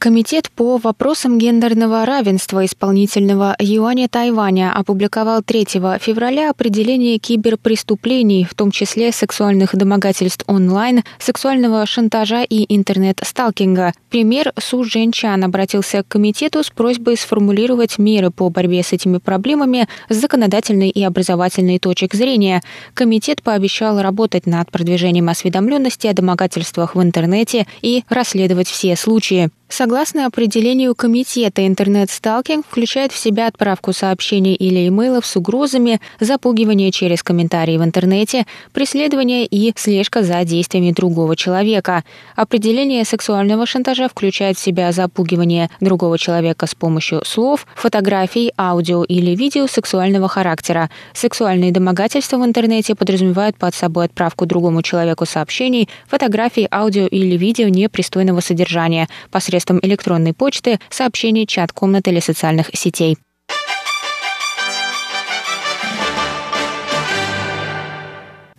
[0.00, 5.66] Комитет по вопросам гендерного равенства исполнительного юаня Тайваня опубликовал 3
[6.00, 13.92] февраля определение киберпреступлений, в том числе сексуальных домогательств онлайн, сексуального шантажа и интернет-сталкинга.
[14.08, 19.86] Премьер Су Женчан обратился к комитету с просьбой сформулировать меры по борьбе с этими проблемами
[20.08, 22.62] с законодательной и образовательной точек зрения.
[22.94, 29.50] Комитет пообещал работать над продвижением осведомленности о домогательствах в интернете и расследовать все случаи.
[29.96, 37.76] Определению комитета, интернет-сталкинг включает в себя отправку сообщений или имейлов с угрозами, запугивание через комментарии
[37.76, 42.04] в интернете, преследование и слежка за действиями другого человека.
[42.36, 49.34] Определение сексуального шантажа включает в себя запугивание другого человека с помощью слов, фотографий, аудио или
[49.34, 50.88] видео сексуального характера.
[51.12, 57.68] Сексуальные домогательства в интернете подразумевают под собой отправку другому человеку сообщений, фотографий, аудио или видео
[57.68, 63.16] непристойного содержания посредством электронной почты, сообщений, чат-комнат или социальных сетей.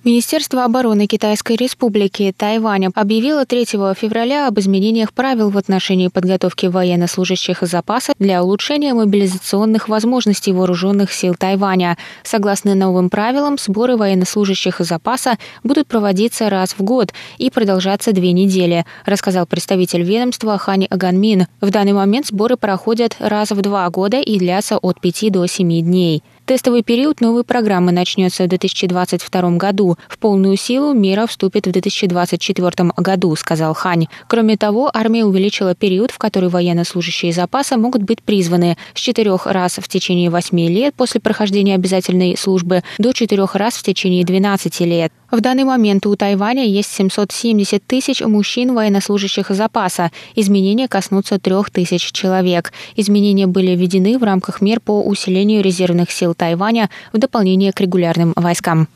[0.03, 7.61] Министерство обороны Китайской Республики Тайваня объявило 3 февраля об изменениях правил в отношении подготовки военнослужащих
[7.61, 11.99] запаса для улучшения мобилизационных возможностей вооруженных сил Тайваня.
[12.23, 18.87] Согласно новым правилам, сборы военнослужащих запаса будут проводиться раз в год и продолжаться две недели,
[19.05, 21.45] рассказал представитель ведомства Хань Ганмин.
[21.61, 25.81] В данный момент сборы проходят раз в два года и длятся от 5 до 7
[25.81, 26.23] дней.
[26.51, 29.97] Тестовый период новой программы начнется в 2022 году.
[30.09, 34.07] В полную силу мера вступит в 2024 году, сказал Хань.
[34.27, 39.77] Кроме того, армия увеличила период, в который военнослужащие запаса могут быть призваны с четырех раз
[39.77, 45.13] в течение восьми лет после прохождения обязательной службы до четырех раз в течение 12 лет.
[45.31, 50.11] В данный момент у Тайваня есть 770 тысяч мужчин военнослужащих запаса.
[50.35, 52.73] Изменения коснутся трех тысяч человек.
[52.97, 58.33] Изменения были введены в рамках мер по усилению резервных сил Тайваня в дополнение к регулярным
[58.35, 58.87] войскам.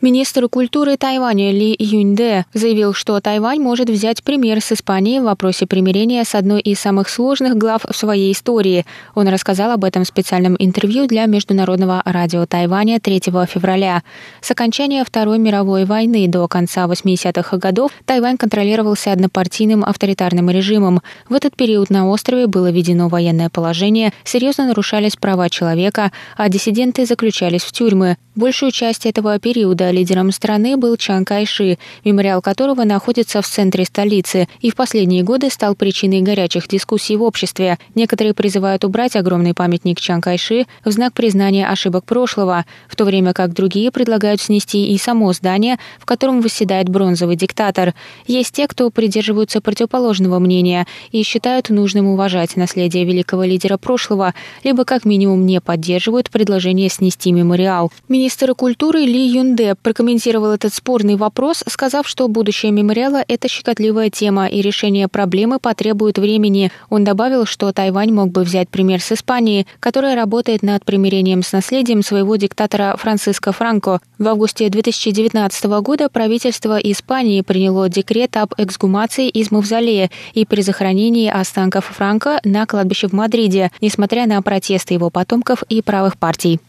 [0.00, 5.66] Министр культуры Тайваня Ли Юньде заявил, что Тайвань может взять пример с Испании в вопросе
[5.66, 8.86] примирения с одной из самых сложных глав в своей истории.
[9.16, 14.04] Он рассказал об этом в специальном интервью для Международного радио Тайваня 3 февраля.
[14.40, 21.02] С окончания Второй мировой войны до конца 80-х годов Тайвань контролировался однопартийным авторитарным режимом.
[21.28, 27.04] В этот период на острове было введено военное положение, серьезно нарушались права человека, а диссиденты
[27.04, 28.16] заключались в тюрьмы.
[28.36, 34.48] Большую часть этого периода лидером страны был Чан Кайши, мемориал которого находится в центре столицы
[34.60, 37.78] и в последние годы стал причиной горячих дискуссий в обществе.
[37.94, 43.32] Некоторые призывают убрать огромный памятник Чан Кайши в знак признания ошибок прошлого, в то время
[43.32, 47.94] как другие предлагают снести и само здание, в котором восседает бронзовый диктатор.
[48.26, 54.84] Есть те, кто придерживаются противоположного мнения и считают нужным уважать наследие великого лидера прошлого, либо
[54.84, 57.92] как минимум не поддерживают предложение снести мемориал.
[58.08, 64.46] Министр культуры Ли Юнде прокомментировал этот спорный вопрос, сказав, что будущее мемориала– это щекотливая тема,
[64.46, 66.70] и решение проблемы потребует времени.
[66.90, 71.52] Он добавил, что Тайвань мог бы взять пример с Испании, которая работает над примирением с
[71.52, 74.00] наследием своего диктатора Франциско Франко.
[74.18, 81.28] В августе 2019 года правительство Испании приняло декрет об эксгумации из мавзолея и при захоронении
[81.28, 86.60] останков Франко на кладбище в Мадриде, несмотря на протесты его потомков и правых партий.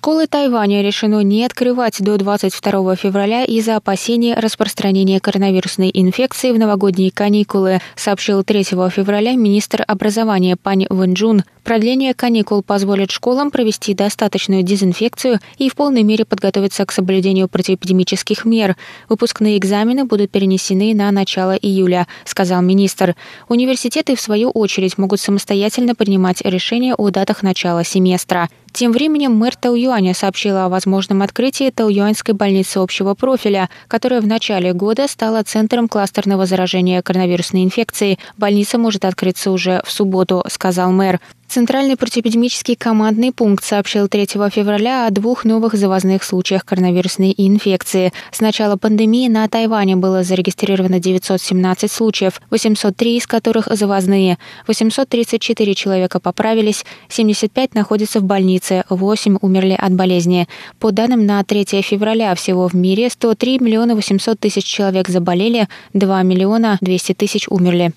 [0.00, 7.10] Школы Тайваня решено не открывать до 22 февраля из-за опасения распространения коронавирусной инфекции в новогодние
[7.10, 11.44] каникулы, сообщил 3 февраля министр образования Пань Вэнджун.
[11.64, 18.46] Продление каникул позволит школам провести достаточную дезинфекцию и в полной мере подготовиться к соблюдению противоэпидемических
[18.46, 18.76] мер.
[19.10, 23.16] Выпускные экзамены будут перенесены на начало июля, сказал министр.
[23.48, 28.48] Университеты, в свою очередь, могут самостоятельно принимать решения о датах начала семестра.
[28.72, 34.72] Тем временем мэр Тауюаня сообщила о возможном открытии Тауюаньской больницы общего профиля, которая в начале
[34.72, 38.18] года стала центром кластерного заражения коронавирусной инфекцией.
[38.38, 41.20] Больница может открыться уже в субботу, сказал мэр.
[41.50, 48.12] Центральный противоэпидемический командный пункт сообщил 3 февраля о двух новых завозных случаях коронавирусной инфекции.
[48.30, 54.38] С начала пандемии на Тайване было зарегистрировано 917 случаев, 803 из которых завозные.
[54.68, 60.46] 834 человека поправились, 75 находятся в больнице, 8 умерли от болезни.
[60.78, 66.22] По данным на 3 февраля всего в мире 103 миллиона 800 тысяч человек заболели, 2
[66.22, 67.92] миллиона 200 тысяч умерли.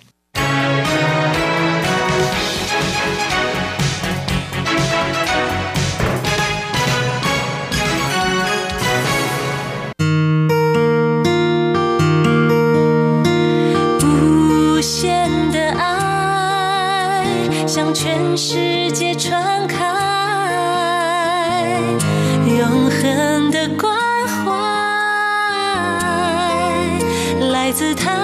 [27.73, 28.22] 自叹。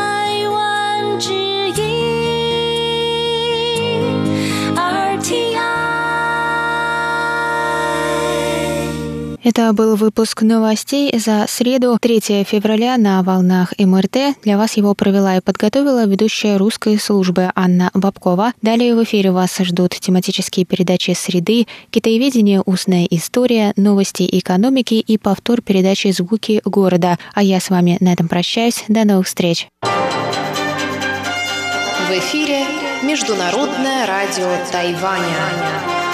[9.41, 14.35] Это был выпуск новостей за среду, 3 февраля на волнах МРТ.
[14.43, 18.51] Для вас его провела и подготовила ведущая русской службы Анна Бабкова.
[18.61, 22.61] Далее в эфире вас ждут тематические передачи «Среды», «Китаеведение.
[22.65, 27.17] Устная история», «Новости экономики» и повтор передачи «Звуки города».
[27.33, 28.83] А я с вами на этом прощаюсь.
[28.89, 29.69] До новых встреч.
[29.81, 32.65] В эфире
[33.03, 36.08] Международное радио Тайваня.